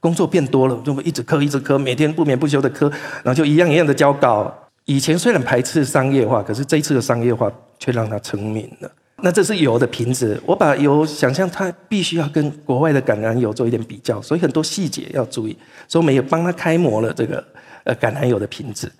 [0.00, 2.90] 工作变多了，就一直磕，一直磕，每天不眠不休的磕，
[3.22, 4.52] 然后就一样一样的交稿。
[4.84, 8.90] 以前虽然排斥商业化，可是这一次的商业化却让他成名了。
[9.24, 15.56] 那这是油的瓶子，我把油想象它必须要跟国外的橄榄油做一点比较，所以很多细节要注意。
[15.88, 17.42] 所以我们也帮他开模了这个
[17.84, 18.92] 呃橄榄油的瓶子。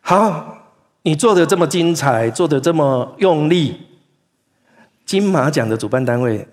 [0.00, 0.56] 好，
[1.02, 3.78] 你做的这么精彩，做的这么用力，
[5.04, 6.48] 金马奖的主办单位。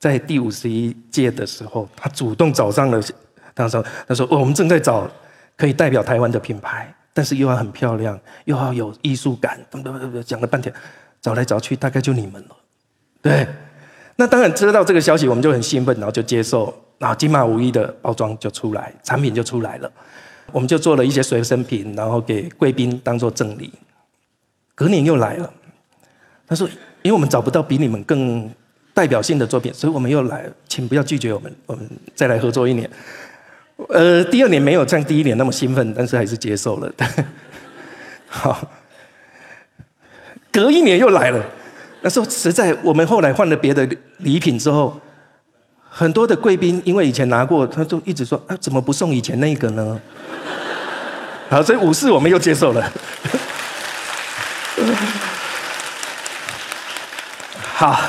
[0.00, 3.00] 在第五十一届的时候，他主动找上了，
[3.54, 5.10] 他说：“他说我们正在找
[5.56, 10.74] 可以代表台湾的品牌，但是又要很漂亮，又要有艺术感。”等等等等，讲了半天，
[11.24, 12.56] 找来找去，大概就你们了。
[13.22, 13.48] 对，
[14.16, 19.90] 那当然知道这个消息，我们就很兴奋，然后就接受，然后金马五一的包装就出来，产品就出来了。
[20.52, 23.72] 我们就做了一些随身品，然后给贵宾当做赠礼。
[24.74, 25.50] 隔年又来了，
[26.46, 26.68] 他说
[27.00, 28.50] ：“因为我们找不到比你们更
[28.92, 32.90] 代表性的作品，所以我们又来，请不要拒绝我们，我们再来合作一年。”
[33.88, 36.92] 呃，第二年没有像第一年那么兴奋，但是还是接受了。
[38.28, 38.70] 好，
[40.54, 41.44] 隔一年又来了，
[42.02, 43.84] 那时候实在，我们后来换了别的
[44.18, 44.96] 礼品之后，
[45.90, 50.00] 很多的贵宾因为以前拿过，他就一直说：“啊，怎么不送以前那个呢？”
[51.50, 52.80] 好，所以五四我们又接受了。
[57.74, 58.00] 好，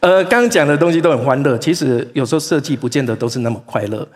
[0.00, 4.06] 呃，刚刚讲的东西都很欢乐，其实有时候设计不见得都是那么快乐。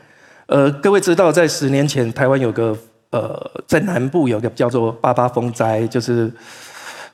[0.47, 2.77] 呃，各位知道，在十年前，台湾有个
[3.09, 6.31] 呃，在南部有个叫做八八风灾，就是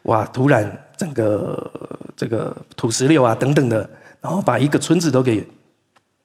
[0.04, 1.70] 哇，突然整个
[2.16, 3.88] 这个土石流啊等等的，
[4.20, 5.46] 然后把一个村子都给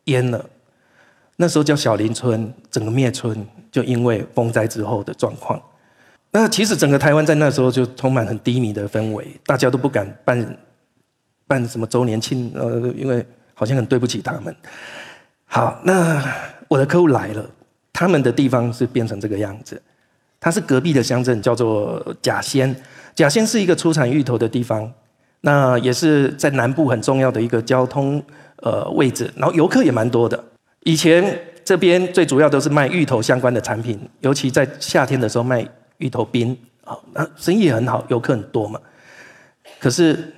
[0.05, 0.43] 淹了。
[1.35, 5.61] 那时候叫小林村，整个灭村，就因为风灾之后的状况。
[6.31, 10.57] 那其实整个台湾在那时候就充满很低迷的氛围，大家都不敢办
[11.45, 14.55] 办什么周年庆，呃，因为好像很对不起他们。
[15.45, 16.23] 好，那
[16.69, 17.45] 我的客户来了，
[17.91, 19.81] 他们的地方是变成这个样子，
[20.39, 22.73] 他是隔壁的乡镇，叫做甲仙。
[23.15, 24.91] 甲仙是一个出产芋头的地方，
[25.41, 28.21] 那也是在南部很重要的一个交通
[28.57, 30.43] 呃位置，然后游客也蛮多的。
[30.81, 35.65] 以前这边最主要都是卖芋头相关的产品，尤其在夏天的时候卖
[35.97, 38.79] 芋头冰啊，那生意很好，游客很多嘛。
[39.79, 40.33] 可是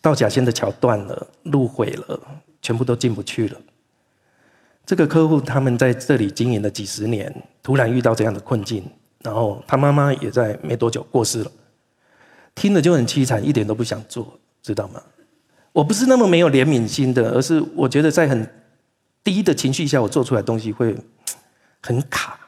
[0.00, 2.18] 到甲仙的桥断了，路毁了，
[2.62, 3.60] 全部都进不去了。
[4.86, 8.84] 这个客户他们在这里经营了几十年，突然遇到这样的困境，
[9.22, 11.50] 然后他妈妈也在没多久过世了，
[12.54, 15.00] 听了就很凄惨，一点都不想做，知道吗？
[15.72, 18.48] 我不是那么没有怜悯心的，而是我觉得在很。
[19.24, 20.94] 低的情绪下，我做出来东西会
[21.80, 22.38] 很卡，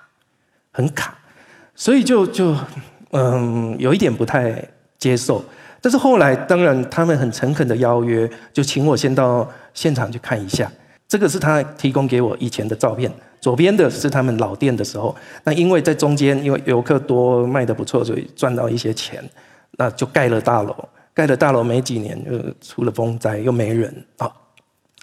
[0.71, 1.17] 很卡，
[1.75, 2.55] 所以就就
[3.13, 4.63] 嗯，有一点不太
[4.99, 5.43] 接受。
[5.81, 10.71] 但是后来，当然他们很诚恳的邀约，就请我先到现场去看一下。
[11.09, 15.17] 这个是他提供给我以前的照片，左边的是他们老店的时候。
[15.45, 19.25] 那因为在中间，因为游客多，卖的不错，所以赚到一些钱，
[19.77, 20.89] 那就盖了大楼。
[21.15, 24.31] 盖了大楼没几年，就出了风灾，又没人啊。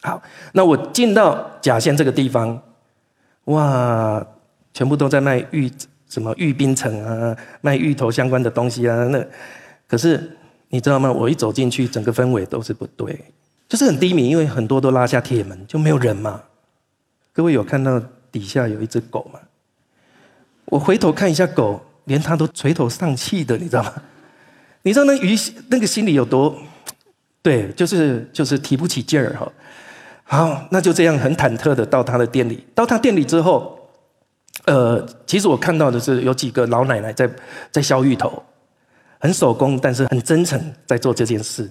[0.03, 2.61] 好，那我进到甲县这个地方，
[3.45, 4.23] 哇，
[4.75, 5.71] 全部都在卖玉
[6.07, 9.05] 什么玉冰城啊，卖芋头相关的东西啊。
[9.05, 9.25] 那
[9.87, 10.37] 可是
[10.69, 11.11] 你知道吗？
[11.11, 13.19] 我一走进去，整个氛围都是不对，
[13.67, 16.43] 就是很低迷，因为很多都拉下铁门，就没有人嘛。
[17.31, 17.99] 各位有看到
[18.31, 19.39] 底下有一只狗吗？
[20.65, 23.93] 我回头看一下狗，连它都垂头丧气的，你知道吗？
[24.83, 25.35] 你知道那鱼
[25.69, 26.55] 那个心里有多？
[27.41, 29.51] 对，就是就是提不起劲儿哈。
[30.23, 32.65] 好，那就这样很忐忑的到他的店里。
[32.73, 33.77] 到他店里之后，
[34.65, 37.29] 呃，其实我看到的是有几个老奶奶在
[37.71, 38.41] 在削芋头，
[39.19, 41.69] 很手工，但是很真诚在做这件事。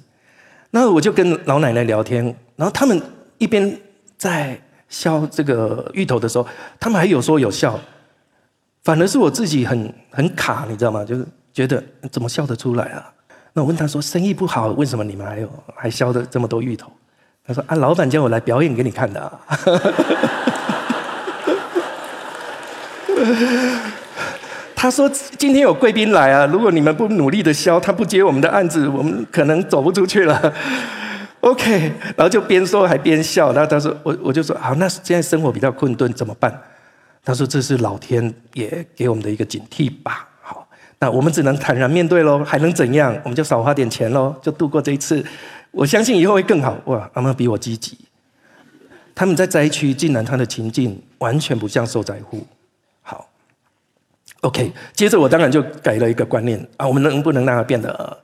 [0.70, 2.24] 那我就跟老奶奶聊天，
[2.56, 3.00] 然后他们
[3.38, 3.78] 一边
[4.16, 6.46] 在削这个芋头的时候，
[6.78, 7.78] 他们还有说有笑，
[8.84, 11.04] 反而是我自己很很卡，你知道吗？
[11.04, 13.12] 就是觉得怎么笑得出来啊？
[13.54, 16.90] 那我问他说：“生意不好，为什么你们还有还削的这么多芋头？”
[17.46, 19.38] 他说：“啊，老板叫我来表演给你看的。
[24.74, 30.54] ”他说：“今天有贵宾来啊，如果你们不努力的销，他不接我们的案子，我们可能走不出去了。
[31.40, 33.52] ”OK，然后就边说还边笑。
[33.52, 36.58] 然后他说：“我我就说好，那现在生活比较困顿，怎么办？”
[37.22, 40.28] 他说：“这是老天爷给我们的一个警惕吧。
[41.02, 43.12] 那我们只能坦然面对喽，还能怎样？
[43.24, 45.24] 我们就少花点钱喽，就度过这一次。”
[45.72, 47.10] 我相信以后会更好哇！
[47.14, 47.98] 阿妈比我积极。
[49.12, 52.46] 他们在灾区，竟然他的情境完全不像受灾户。
[53.00, 53.28] 好
[54.42, 54.70] ，OK。
[54.92, 58.16] 接着我当然就改了一个观念啊，我们能不能让它变得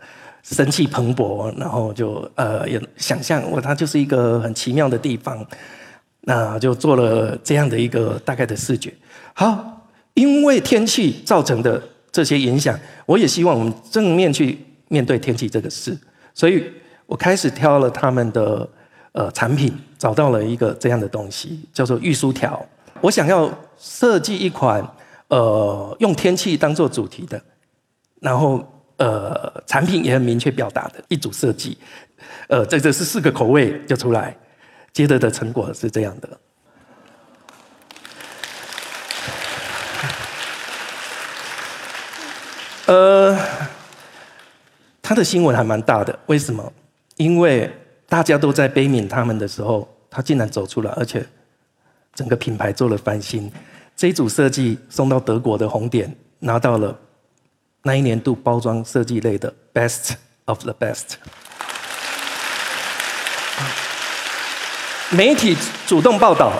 [0.44, 1.52] 生气蓬勃？
[1.58, 5.44] 然后就呃，也想象哇，它就是一个很奇妙的地方。
[6.20, 8.94] 那就做了这样的一个大概的视觉。
[9.34, 11.82] 好，因为天气造成的
[12.12, 15.96] 这些影响，我也希望我们正面去面对天气这个事，
[16.34, 16.64] 所以。
[17.08, 18.68] 我开始挑了他们的
[19.12, 22.62] 呃产品，找到了一个这样的东西，叫做玉书条。
[23.00, 24.86] 我想要设计一款
[25.28, 27.42] 呃用天气当做主题的，
[28.20, 28.62] 然后
[28.98, 31.78] 呃产品也很明确表达的一组设计。
[32.48, 34.36] 呃，这这是四个口味就出来，
[34.92, 36.28] 接着的成果是这样的。
[42.88, 43.38] 呃，
[45.02, 46.72] 他的新闻还蛮大的，为什么？
[47.16, 47.70] 因为
[48.08, 51.22] 大家都在悲悯他们的时候，他竟然走出来，而且
[52.14, 53.52] 整个品牌做了翻新。
[53.94, 56.98] 这一组设计送到德国的红点，拿到了
[57.82, 60.12] 那一年度包装设计类的 Best
[60.46, 61.16] of the Best。
[65.10, 65.54] 媒体
[65.86, 66.54] 主动报道，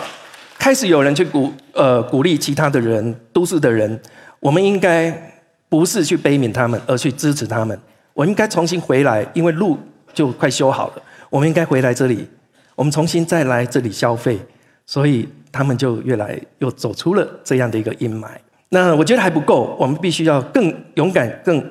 [0.58, 3.98] 开始有人去鼓呃鼓励其他的人，都市的人，
[4.40, 5.37] 我们应该。
[5.68, 7.78] 不是去悲悯他们，而去支持他们。
[8.14, 9.78] 我应该重新回来，因为路
[10.12, 11.02] 就快修好了。
[11.30, 12.26] 我们应该回来这里，
[12.74, 14.38] 我们重新再来这里消费。
[14.86, 18.28] 所以他们就越来又走出了这样的一个阴霾。
[18.70, 21.62] 那我觉得还不够，我们必须要更勇敢、更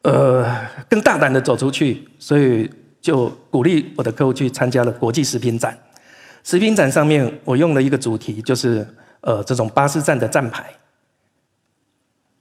[0.00, 0.50] 呃
[0.88, 2.02] 更大胆的走出去。
[2.18, 2.70] 所以
[3.02, 5.76] 就鼓励我的客户去参加了国际食品展。
[6.42, 8.86] 食品展上面，我用了一个主题，就是
[9.20, 10.64] 呃这种巴士站的站牌。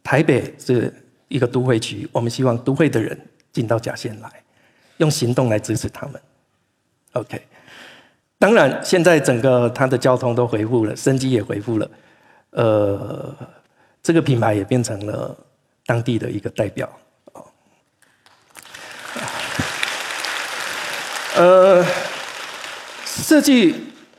[0.03, 0.93] 台北是
[1.27, 3.19] 一个都会区，我们希望都会的人
[3.51, 4.29] 进到甲线来，
[4.97, 6.19] 用行动来支持他们。
[7.13, 7.41] OK，
[8.37, 11.91] 当然现在整个它的交通都恢复了，生机也恢复了，
[12.51, 13.35] 呃，
[14.01, 15.37] 这个品牌也变成了
[15.85, 16.89] 当地的一个代表。
[21.35, 21.85] 呃，
[23.05, 23.75] 设计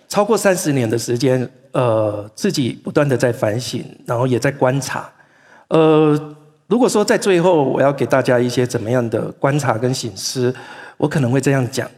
[0.08, 5.12] 超过三十年的时间，呃，自己不断的在反省，然后也在观察。
[5.70, 10.52] 呃，如果说在最后我要给大家一些怎么样的观察跟醒思，
[10.96, 11.88] 我可能会这样讲：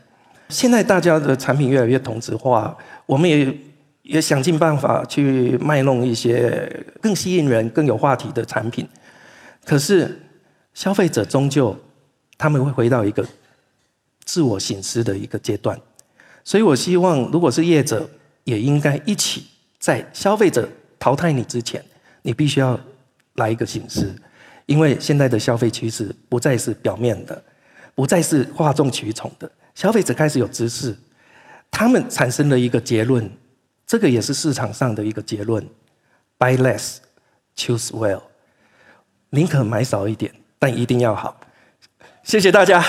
[0.51, 3.59] 现在大家的产品越来越同质化，我们也
[4.03, 6.71] 也想尽办法去卖弄一些
[7.01, 8.87] 更吸引人、更有话题的产品。
[9.65, 10.21] 可是
[10.75, 11.75] 消费者终究
[12.37, 13.27] 他们会回到一个
[14.27, 15.81] 自我醒思的一个阶段，
[16.45, 18.07] 所以我希望，如果是业者，
[18.45, 19.47] 也应该一起
[19.79, 20.69] 在消费者
[20.99, 21.83] 淘汰你之前，
[22.21, 22.79] 你必须要。
[23.35, 24.15] 来一个形式，
[24.67, 27.43] 因为现在的消费趋势不再是表面的，
[27.95, 30.97] 不再是哗众取宠的，消费者开始有知识，
[31.71, 33.31] 他们产生了一个结论，
[33.87, 35.67] 这个也是市场上的一个结论
[36.39, 36.99] ：buy less,
[37.57, 38.23] choose well，
[39.31, 41.41] 宁可买少一点，但一定要好。
[42.23, 42.85] 谢谢大家。